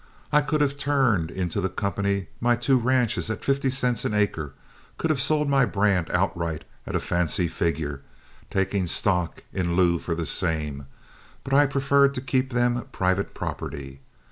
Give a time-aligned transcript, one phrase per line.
[0.33, 4.55] I could have turned into the company my two ranches at fifty cents an acre,
[4.97, 8.01] could have sold my brand outright at a fancy figure,
[8.49, 10.87] taking stock in lieu for the same,
[11.43, 13.99] but I preferred to keep them private property.